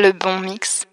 [0.00, 0.86] le bon mix,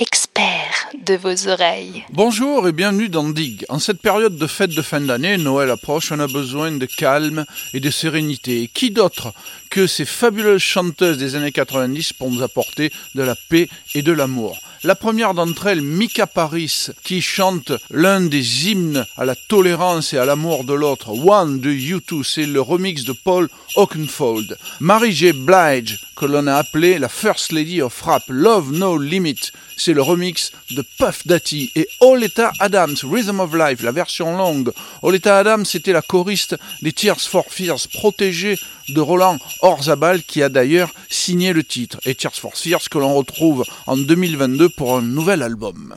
[0.00, 2.04] expert de vos oreilles.
[2.10, 3.64] Bonjour et bienvenue dans Dig.
[3.68, 7.44] En cette période de fête de fin d'année, Noël approche, on a besoin de calme
[7.74, 8.62] et de sérénité.
[8.62, 9.32] Et qui d'autre
[9.70, 14.12] que ces fabuleuses chanteuses des années 90 pour nous apporter de la paix et de
[14.12, 14.58] l'amour?
[14.84, 20.18] La première d'entre elles, Mika Paris, qui chante l'un des hymnes à la tolérance et
[20.18, 24.58] à l'amour de l'autre, One de U2, c'est le remix de Paul Oakenfold.
[24.80, 25.32] Mary J.
[25.32, 30.02] Blige, que l'on a appelé la First Lady of Rap, Love No Limit, c'est le
[30.02, 31.70] remix de Puff Daddy.
[31.74, 34.72] Et Oleta Adams, Rhythm of Life, la version longue.
[35.02, 40.48] Oleta Adams, c'était la choriste des Tears for Fears, protégée de Roland Orzabal, qui a
[40.48, 41.98] d'ailleurs signé le titre.
[42.04, 45.94] Et Tears for Fears, que l'on retrouve en 2022 pour un nouvel album.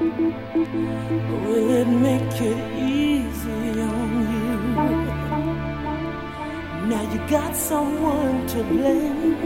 [0.00, 4.56] Will it make it easy on you?
[6.88, 9.36] Now you got someone to blame.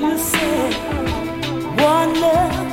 [0.00, 0.74] You said
[1.76, 2.70] one love,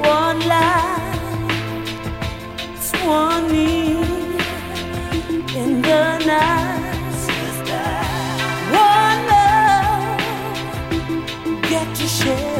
[0.00, 1.04] one life
[3.06, 4.40] one need
[5.54, 7.12] in the night.
[7.26, 7.86] Sister.
[8.72, 10.18] One love,
[11.70, 12.53] get to share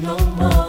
[0.00, 0.63] no more.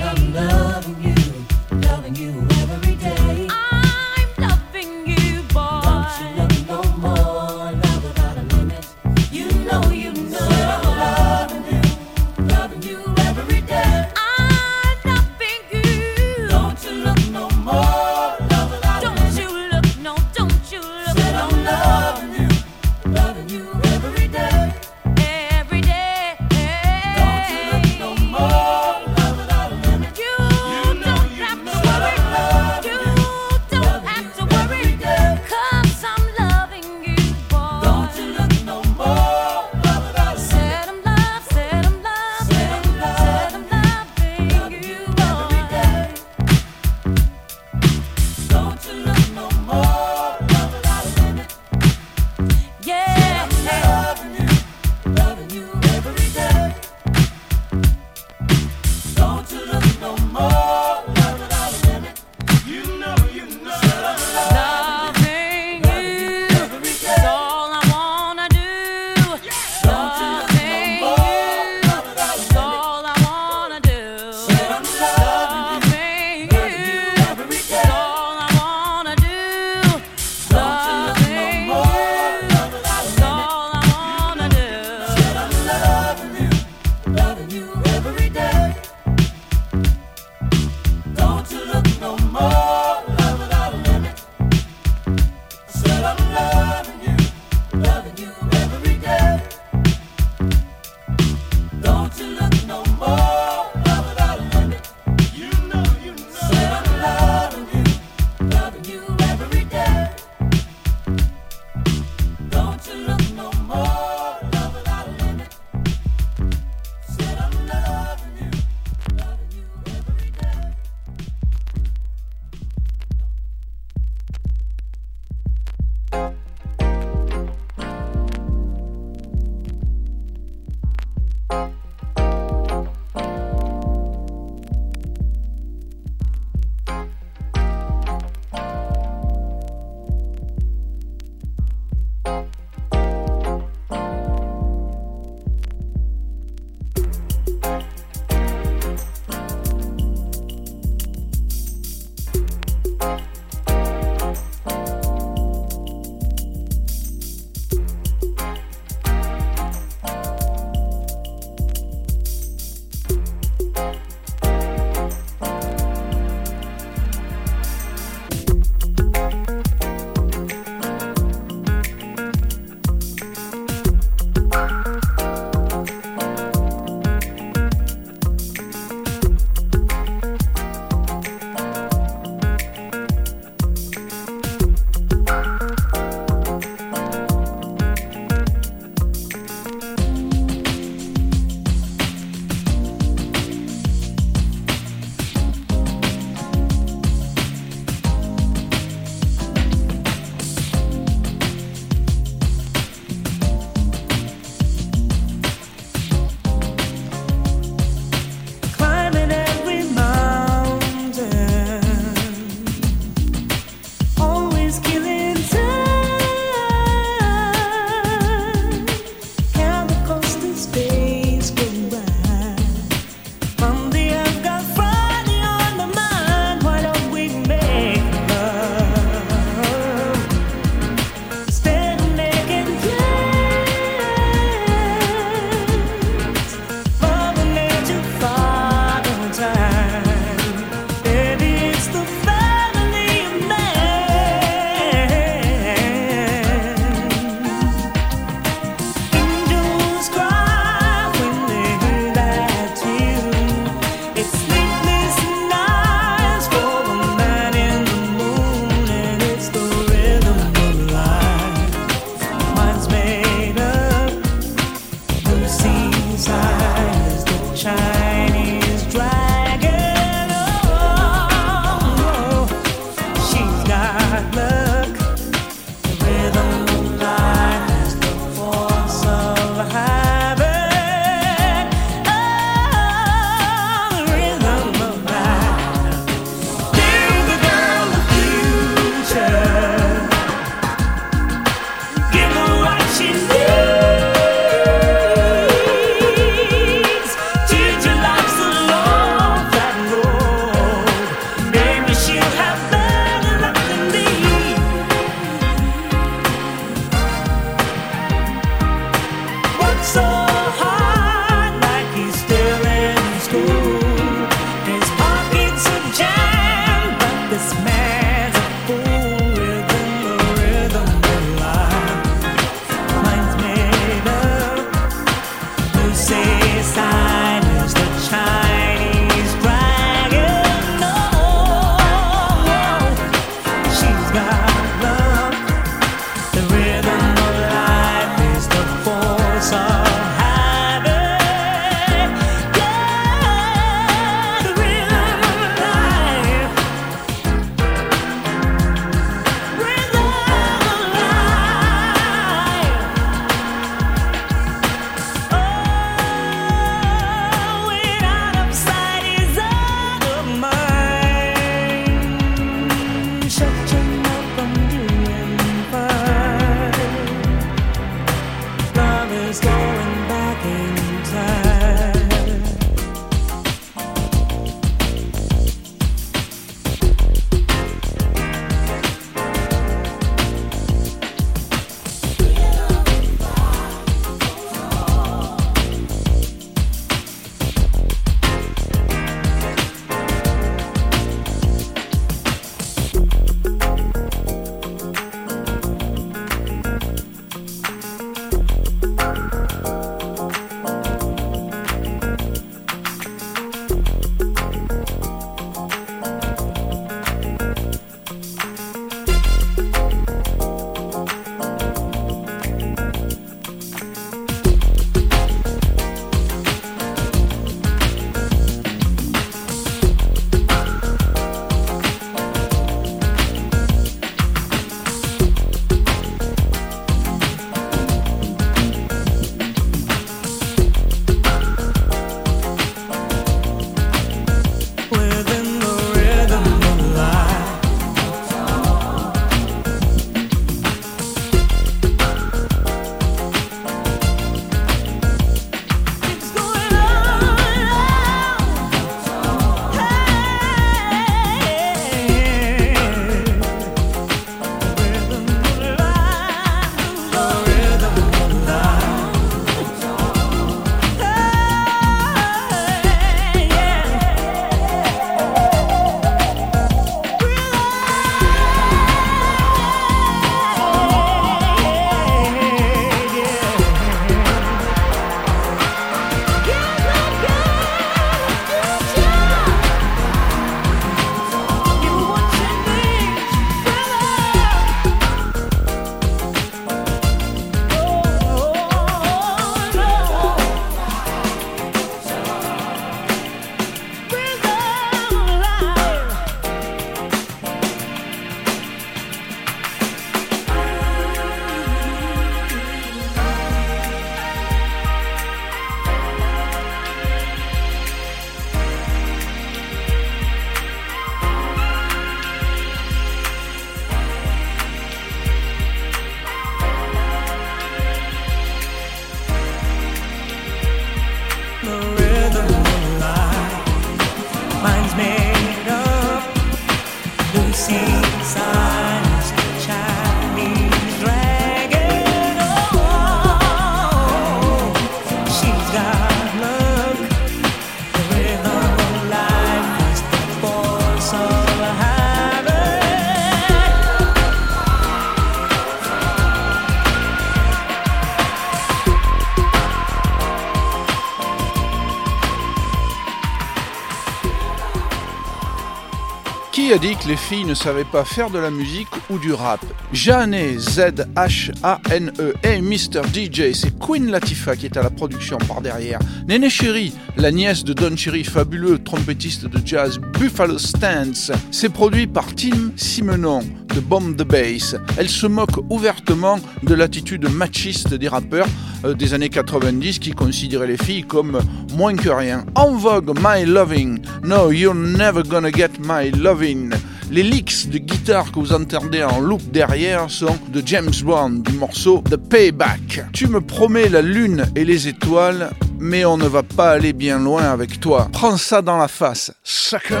[556.72, 559.60] A dit que les filles ne savaient pas faire de la musique ou du rap
[559.92, 563.02] Jeanne, Z-H-A-N-E, et Mr.
[563.12, 565.98] DJ, c'est Queen Latifah qui est à la production par derrière.
[566.26, 572.06] Néné Chéri, la nièce de Don Cherry, fabuleux trompettiste de jazz Buffalo Stance, c'est produit
[572.06, 573.40] par Tim Simenon
[573.74, 574.74] de Bomb the Bass.
[574.96, 578.48] Elle se moque ouvertement de l'attitude machiste des rappeurs
[578.82, 581.40] des années 90 qui considéraient les filles comme
[581.76, 582.44] moins que rien.
[582.54, 584.00] En vogue, My Loving.
[584.24, 586.70] No, you're never gonna get my loving.
[587.10, 591.52] Les licks de guitare que vous entendez en loop derrière sont de James Brown du
[591.52, 593.04] morceau The Payback.
[593.12, 597.18] Tu me promets la lune et les étoiles, mais on ne va pas aller bien
[597.18, 598.08] loin avec toi.
[598.12, 600.00] Prends ça dans la face, sucker.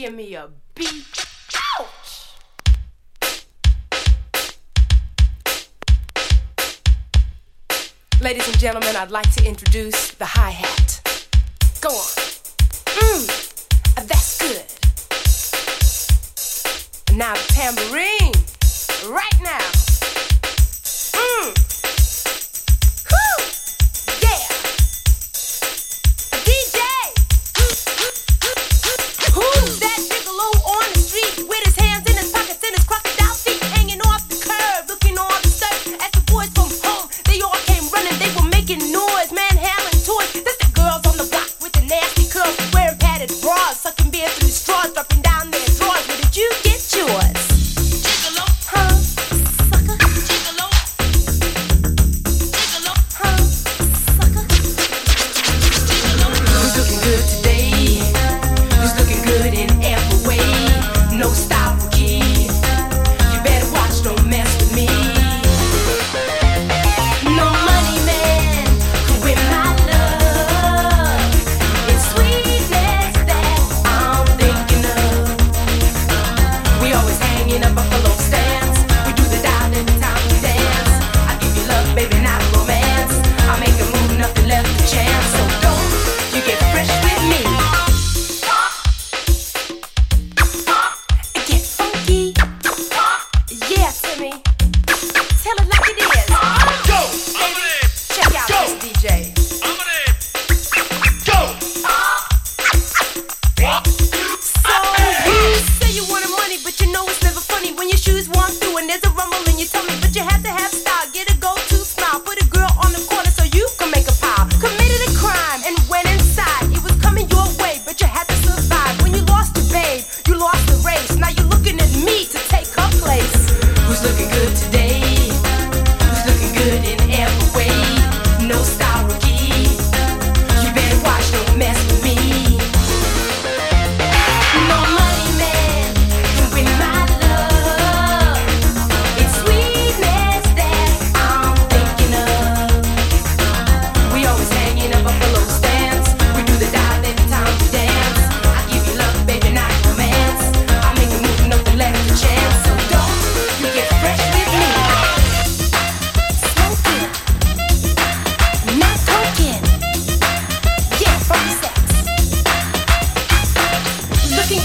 [0.00, 1.26] Give me a beat.
[1.78, 2.32] Ouch!
[8.22, 10.12] Ladies and gentlemen, I'd like to introduce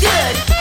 [0.02, 0.55] good.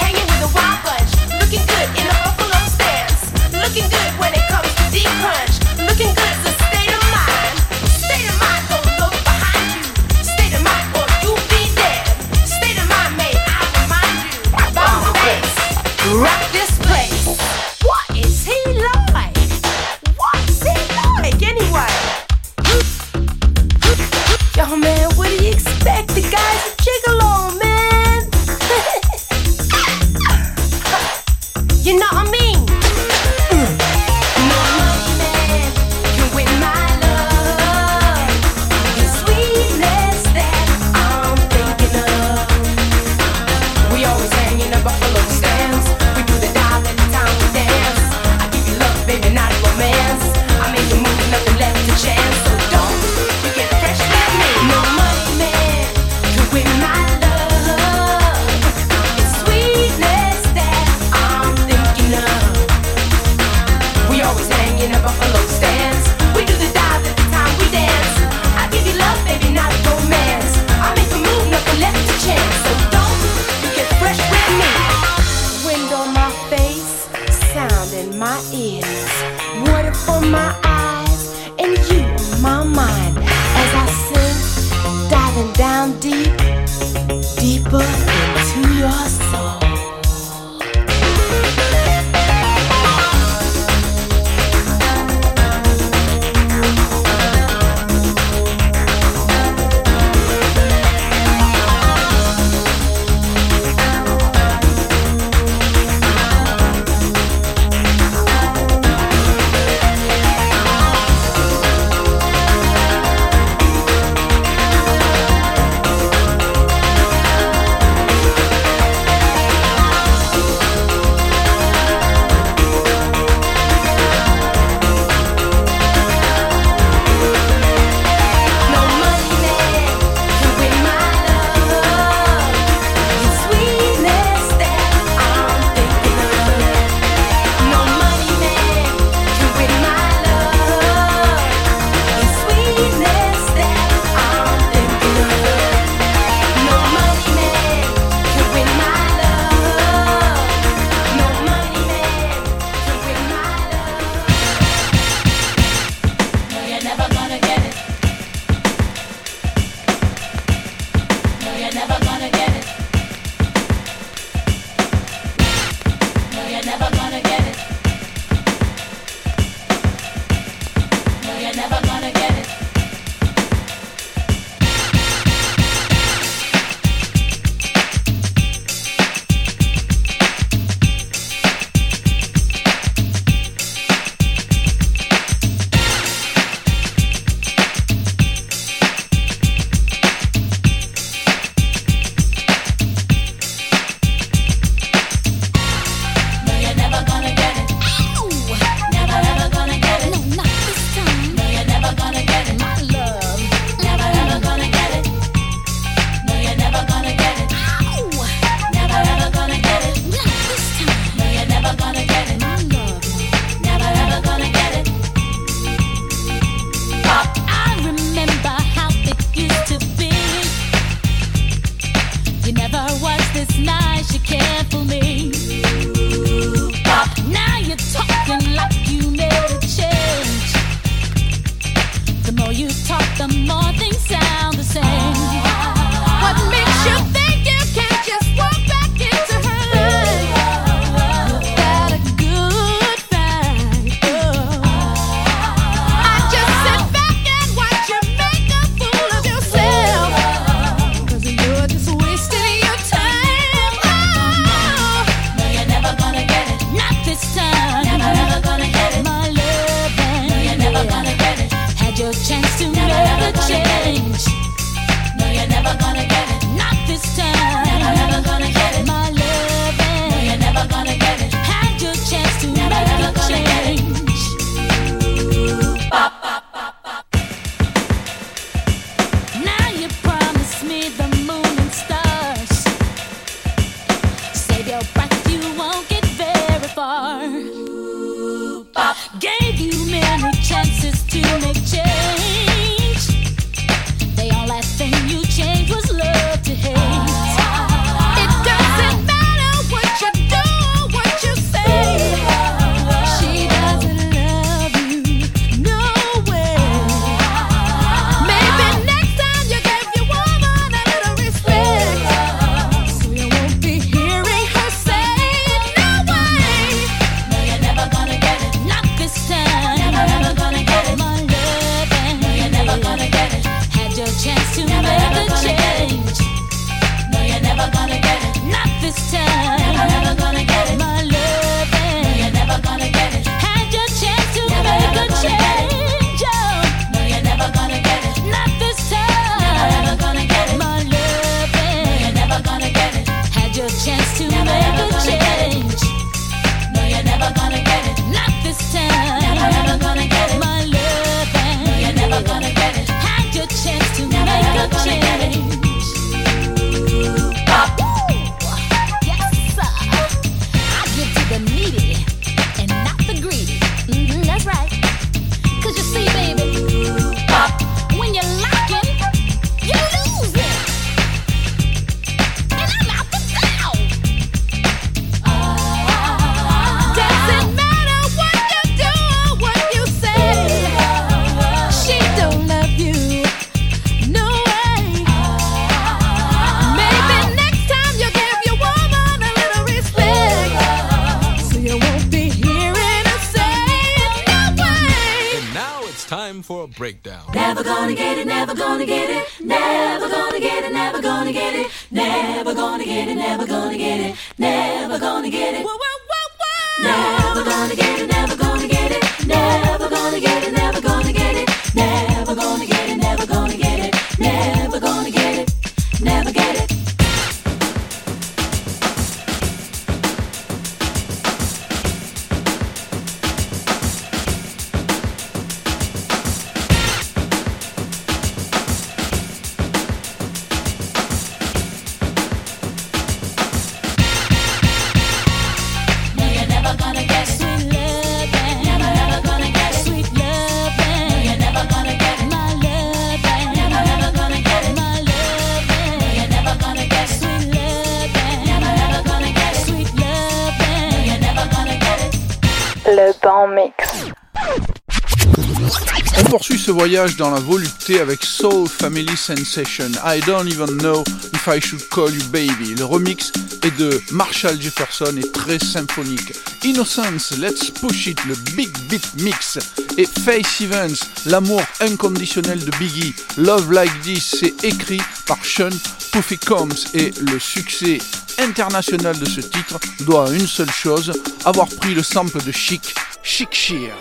[456.64, 459.90] Ce voyage dans la volupté avec Soul Family Sensation.
[460.02, 462.74] I don't even know if I should call you baby.
[462.74, 466.32] Le remix est de Marshall Jefferson et très symphonique.
[466.64, 469.58] Innocence, Let's Push It, le Big Beat Mix.
[469.98, 470.96] Et Faith Evans,
[471.26, 473.14] l'amour inconditionnel de Biggie.
[473.36, 475.68] Love Like This, c'est écrit par Sean
[476.12, 476.86] Puffy Combs.
[476.94, 477.98] Et le succès
[478.38, 481.12] international de ce titre doit à une seule chose,
[481.44, 483.94] avoir pris le sample de Chic, Chic Shear.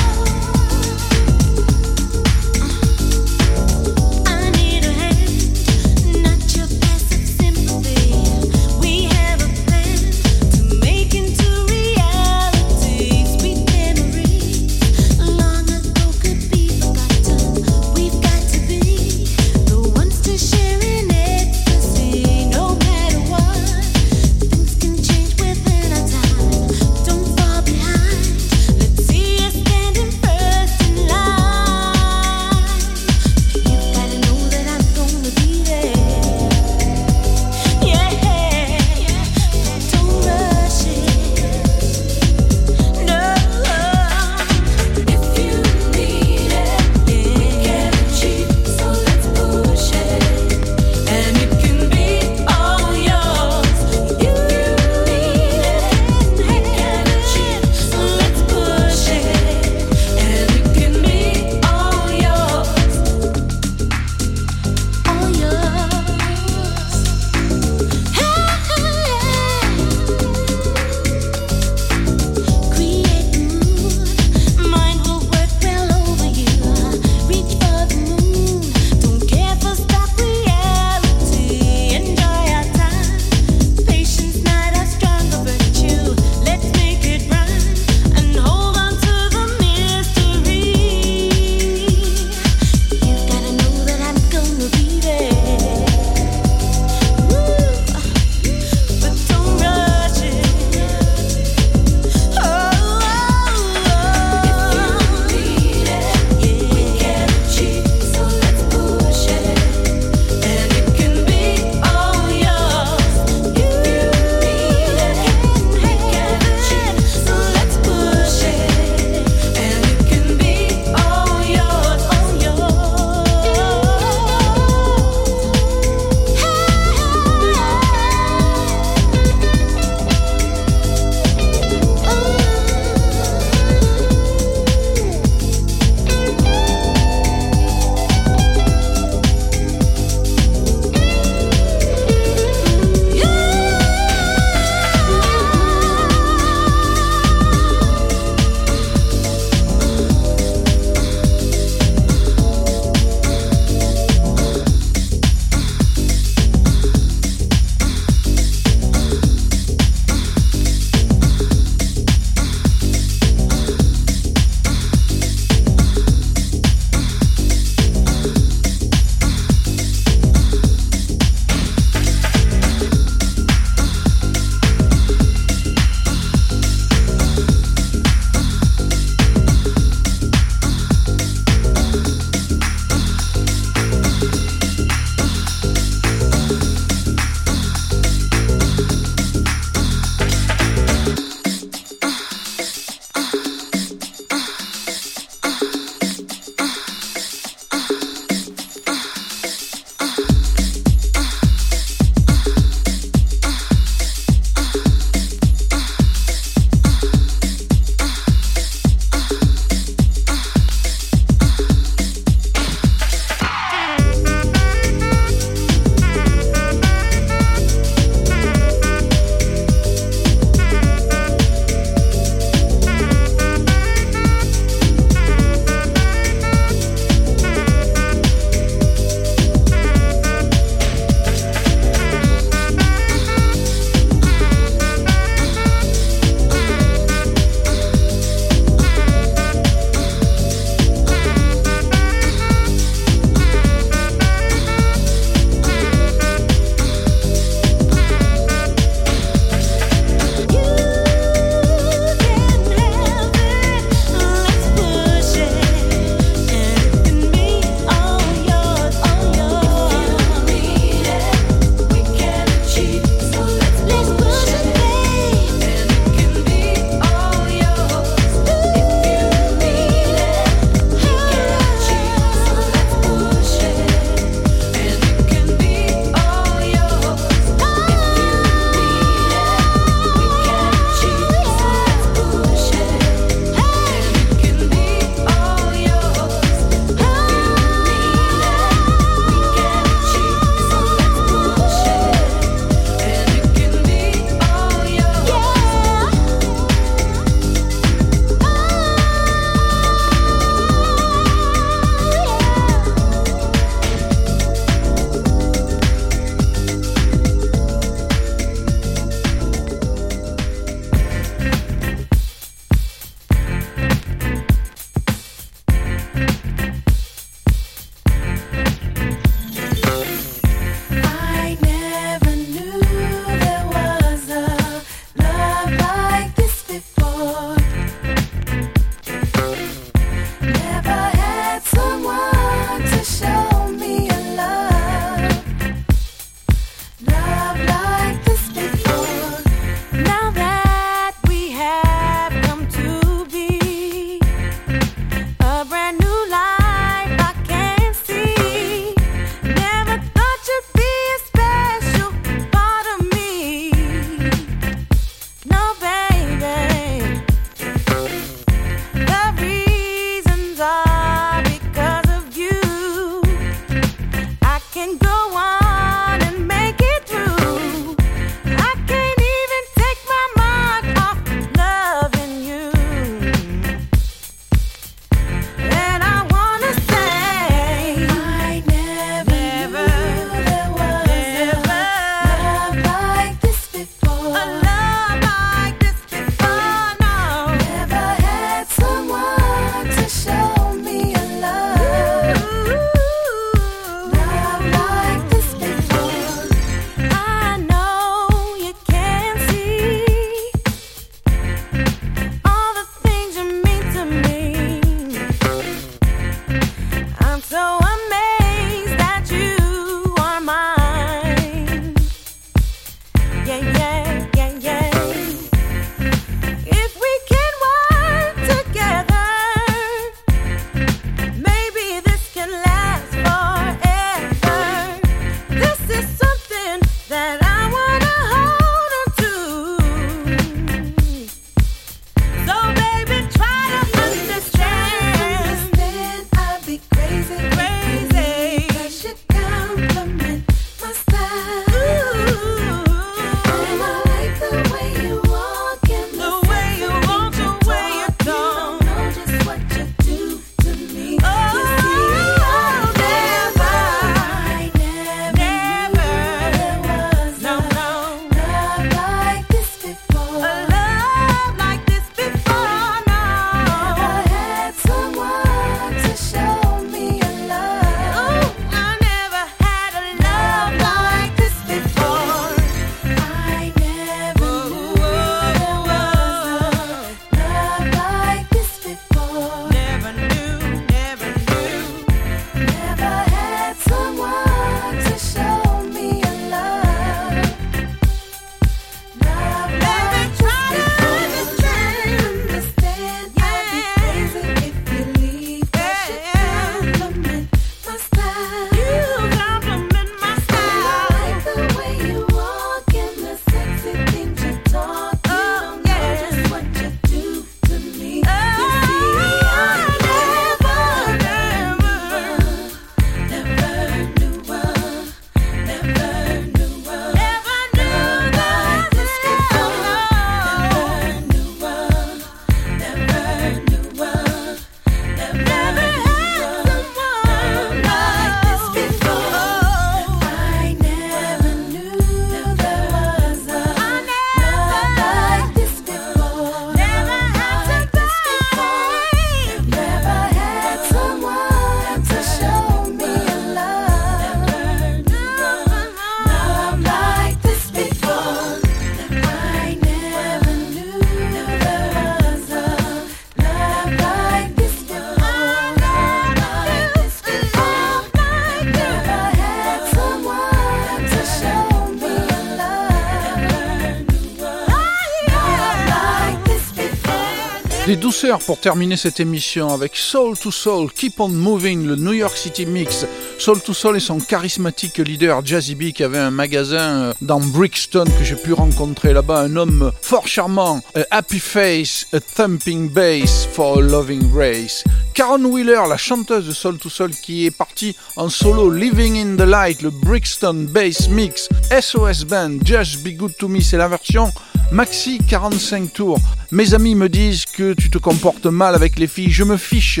[568.46, 572.66] Pour terminer cette émission avec Soul to Soul, Keep on Moving, le New York City
[572.66, 573.06] Mix.
[573.38, 577.40] Soul to Soul et son charismatique leader Jazzy B qui avait un magasin euh, dans
[577.40, 582.90] Brixton que j'ai pu rencontrer là-bas, un homme fort charmant, a happy face, a thumping
[582.90, 584.84] bass for a loving race.
[585.14, 589.36] Karen Wheeler, la chanteuse de Soul to Soul qui est partie en solo Living in
[589.36, 593.88] the Light, le Brixton Bass Mix, SOS Band, Just Be Good to Me, c'est la
[593.88, 594.32] version
[594.70, 596.18] Maxi 45 tours.
[596.52, 599.30] Mes amis me disent que tu te comportes mal avec les filles.
[599.30, 600.00] Je me fiche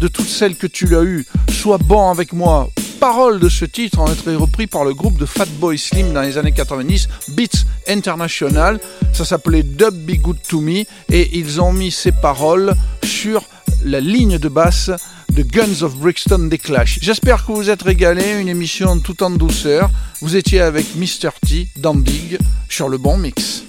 [0.00, 1.24] de toutes celles que tu as eues.
[1.50, 2.68] Sois bon avec moi.
[2.98, 6.36] Paroles de ce titre ont été repris par le groupe de Fatboy Slim dans les
[6.36, 8.80] années 90, Beats International.
[9.12, 13.44] Ça s'appelait Dub Be Good to Me et ils ont mis ces paroles sur
[13.84, 14.90] la ligne de basse
[15.30, 16.98] de Guns of Brixton des Clash.
[17.00, 19.90] J'espère que vous êtes régalés, une émission tout en douceur.
[20.20, 21.30] Vous étiez avec Mr.
[21.46, 22.38] T dans Big
[22.68, 23.16] sur le bon.
[23.16, 23.62] Mix.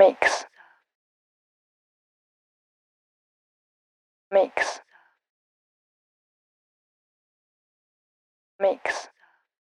[0.00, 0.46] Mix.
[4.32, 4.80] Mix.
[8.60, 9.09] Mix